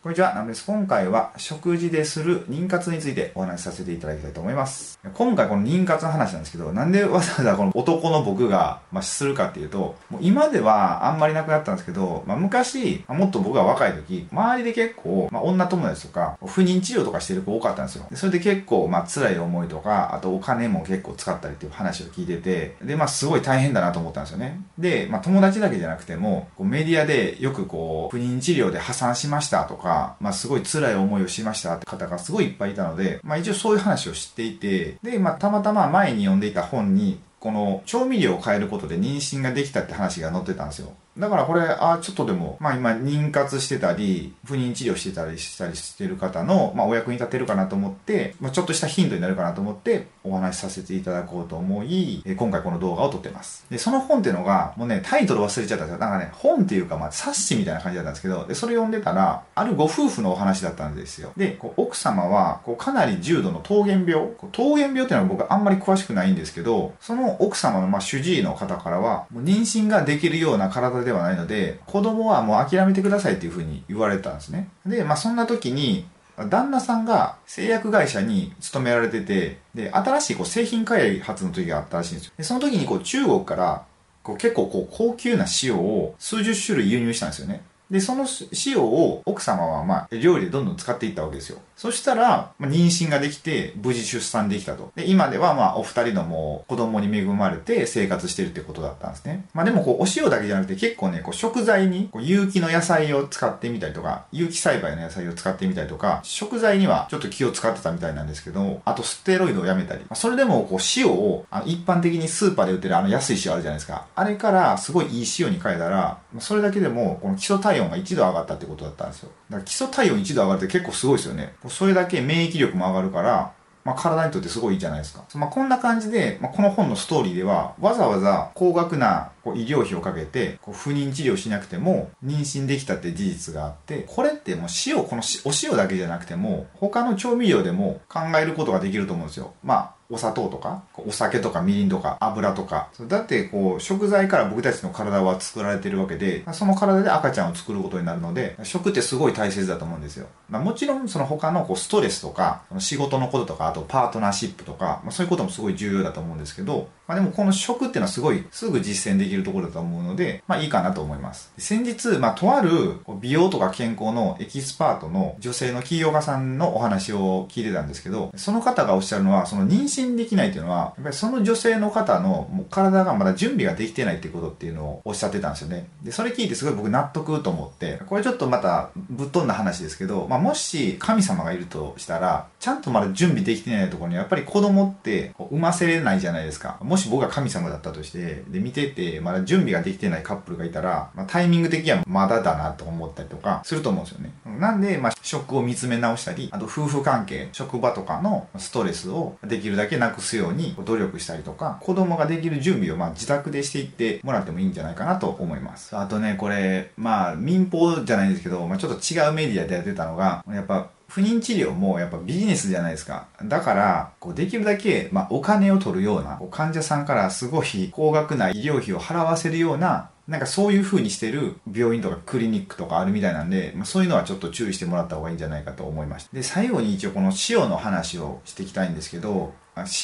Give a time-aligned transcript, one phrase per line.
[0.00, 0.64] こんにちは、ナムです。
[0.64, 4.96] 今回は食事でする妊活についてお話しさせていただきたいと思います。
[5.12, 18.06] 今回この妊活の話なんですけど、なんでわざわざこの男の僕が、まあ、するかっていうと、もう今ではあんまりなくなったんですけど、まあ、昔、もっと僕が若い時、周りで結構、まあ、女友達とか、不妊治療とかしてる子多かったんですよ。
[18.08, 24.60] でそれで結構、まあ、辛い思いとか、あとお金も結構使ったりっていう話を聞いてて、で、まあ、すごい大変だなと思ったんですよね。
[24.78, 29.87] で、まあ、友達だけじゃなくても、こうメディアでよくこう、不妊治療で破産しましたとか、
[30.20, 40.92] まあ、すごい辛い思いをしましたって方がすごいいっぱいいたので、まあ一応そういう話を知っていて、で、まあたまたま前に読んでいた本に、この調味料を変えることで妊娠ができたって話が載ってたんですよ。
[41.18, 53.66] だからこれ、あちょっとでも、まあ今、妊活してたり、不妊治療してたりしたりしてる方の、まあお役に立てるかなと思って、まあちょっとしたヒントになるかなと思って、お話しさせていただこうと思い、え今回この動画を撮ってます。
[53.70, 55.98] で、その本っていうのが、もうね、タイトル忘れちゃったんですよ。
[55.98, 61.32] なんかね、本っていうか、まあ冊子みたいな感じだったんですけど、で、それ読んでたら、あるご夫婦のお話だったんですよ。
[61.36, 64.28] で、こう奥様は、こうかなり重度の桃源病？
[64.56, 74.68] 桃源病っていうのは僕あんまり詳しくないんですけど、その奥様の、まあ主治医の方からは、もう妊娠ができるような体でではないので、子供はもう諦めてくださいっていうふうに言われたんですね。
[74.86, 76.06] で、まあそんな時に、
[76.50, 82.32] 旦那さんが製薬会社に勤められてて、で、新しいこう製品開発の時があったらしいんですよ。
[82.36, 83.84] で、その時にこう中国から
[84.22, 87.62] こう結構こう高級な塩を数十種類輸入したんですよね。
[87.90, 88.26] で、その
[88.66, 91.58] 塩を奥様はまあ料理でどんどん使っていったわけですよ。
[91.78, 94.90] そしたら、まあ、妊娠ができて、無事出産できたと。
[94.96, 99.46] で、今ではまあ、お二人のもう子供に恵まれて生活してるってことだったんですね。
[99.54, 114.06] まあでもこう、お塩だけじゃなくて結構ね、こう、食材にこう有機の野菜を使ってみたりとか、有機栽培の野菜を使ってみたりとか、食材にはちょっと気を使ってたみたいなんですけど、あとステロイドをやめたり、まあ、それでもこう、塩を、あの、一般的にスーパーで売ってるあの安い塩あるじゃないですか。
[114.16, 119.30] あれからすごいいい塩に変えたら、それだけでも、この基礎体温が1度上がったってことだったんですよ。
[119.50, 121.54] だから基礎体温1度上がるって結構すごいですよね。
[121.68, 123.52] それだけ免疫力も上がるから、
[123.88, 125.24] まあ、体にとってすごいいいじゃないですか。
[125.34, 139.54] まあ、こんな感じで、まあ、この本のストーリーでは、わざわざ高額なこう医療費をかけて、こう不妊治療しなくても妊娠できたって事実があって、これってもう塩、このお塩だけじゃなくても、他の調味料でも考えることができると思うんですよ。
[139.62, 142.88] まあ、お砂糖とか、お酒とかみりんとか油とか。
[143.08, 150.26] だってこう、食材から僕たちの体は作られてるわけで、その体で赤ちゃんを作ることになるので、食ってすごい大切だと思うんですよ。
[150.48, 161.50] まあ、もちろんその他のこうストレスとか、仕事のこととか、あとパートナーシップとか、まあ、そういうこともすごい重要だと思うんですけど、まあ、でもこの食っていうのはすごいすぐ実践できるところだと思うので、まあいいかなと思います。
[161.56, 175.88] 先日、まあとある美容とか健康のエキスパートの女性の起業家さんのお話を聞いてたんですけど、その方がおっしゃるのは、その妊娠できないっていうのは、やっぱりその女性の方のもう体がまだ準備ができてないってことっていうのをおっしゃってたんですよね。
[176.02, 186.76] で、それ聞いてすごい僕納得と思って、これちょっとまたぶっ飛んだ話ですけど、まあもし神様がいるとしたら、ちゃんとまだ準備できてないところにやっぱり子供って産ませれないじゃないですか。
[186.82, 194.32] もし僕が神様だったとして、で、見てて、まだ準備ができてないカップルがいたら、まあ、タイミング的にはまだだなと思ったりとかすると思うんですよね。
[194.58, 205.96] なんで、まあ、食を見つめ直したり、あと夫婦関係、職場とかのストレスをできるだけなくすように努力したりとか、子供ができる準備をまあ自宅でしていってもらってもいいんじゃないかなと思います。
[205.96, 213.28] あとね、これ、まあ、民放じゃないんですけど、まあ、ちょっと違うメディアでやってたのが、やっぱ不妊治療もやっぱビジネスじゃないですか。
[213.42, 226.36] だから、こうできるだけ、まあ、お金を取るような、う患者さんからすごい高額な医療費を払わせるような、なんかそういう風にしてる病院とかクリニックとかあるみたいなんで、まあ、そういうのはちょっと注意してもらった方がいいんじゃないかと思いました。
[226.36, 229.54] で、最後に一応この塩の話をしていきたいんですけど、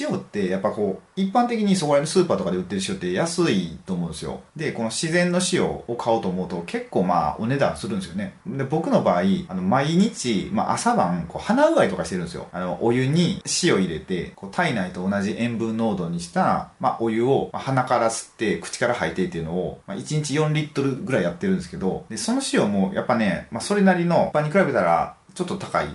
[0.00, 4.40] 塩ってやっぱこう、一般的にそこら辺のスーパーとかで売ってる塩って安いと思うんですよ。
[4.56, 8.36] で、この自然の塩を買おうと思うと結構まあお値段するんですよね。
[8.46, 12.48] で、僕の場合、あの毎日、まあ朝晩、こう鼻うがいとかしてるんですよ。
[12.52, 25.86] あの、お湯に塩入れて、こう体内と同じ塩分濃度にした、まあお湯を鼻から吸って口から吐いてっていうのを、まあ1日4リットルぐらいやってるんですけど、で、その塩もやっぱね、まあそれなりの、一般に比べたらちょっと高い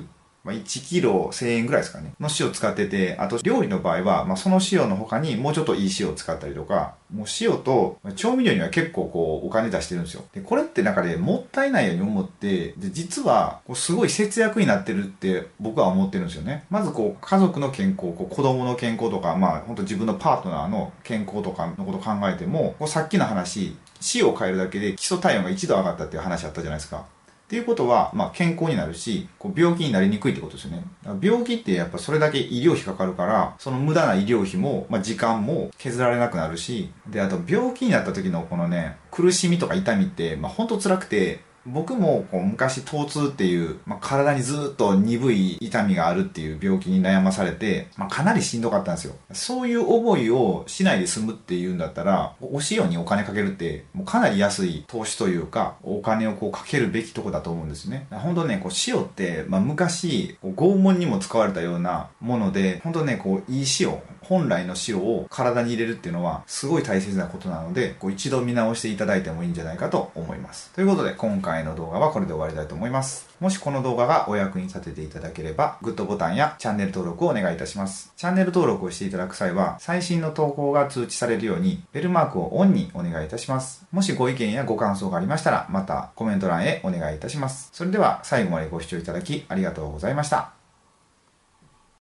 [0.43, 2.13] まあ、1キロ1000円ぐらいですかね。
[2.19, 10.23] の塩使ってて、あと料理の場合は、まあ、その塩の他にもうちょっといい塩を使ったりとか、もう塩と調味料には結構こうお金出してるんですよ。
[10.33, 16.65] で、これってなんかね、もったいないように思って、で、実はこうすごい節約になってるって僕は思ってるんですよね。
[16.69, 23.75] まずこう家族の健康、こう子供の健康とか、まあ本当自分のパートナーの健康とかのこと考えても、こうさっきの話、
[24.15, 27.05] 塩を変えるだけで基礎体温が1度上がったっていう話あったじゃないですか。
[27.49, 30.83] っていうことは、まあ、健康になるし、こう病気になりにくいってことですよね。
[31.19, 41.39] 病気ってやっぱそれだけ医療費かかるから、その無駄な医療費も、まあ、時間も削られなくなるし、で、あと病気になった時のこのね、苦しみとか痛みって、まあ、ほんと辛くて、
[41.73, 49.15] 僕もこう昔疼痛っていう、まあ、体にずっと鈍い痛みがあるっていう病気に悩まされて、まあ、かなりしんどかったんですよ。
[49.31, 58.07] そういう思いをしないで済むっていうんだったら、お塩にお金かけるって、もうかなり安い投資というか、お金をこうかけるべきとこだと思うんですね。
[58.11, 70.69] 本当ね、こう塩って、まあ、昔、拷問にも使われたようなもので、本当ね、こういい塩、本来の塩を体に入れるっていうのはすごい大切なことなので、こう一度見直していただいてもいいんじゃないかと思います。
[70.75, 73.29] ということで、今回の動画はこれで終わりたいと思います。
[73.39, 78.11] もしこの動画がお役に立てていただければ、グッドボタンやチャンネル登録をお願いいたします。
[78.17, 83.85] チャンネル登録をしていただく際は、最新の投稿が通知されるように、ベルマークをオンにお願いいたします。
[83.91, 87.69] もしご意見やご感想がありましたら、またコメント欄へお願いいたします。
[87.73, 90.58] それでは最後までご視聴いただきありがとうございました。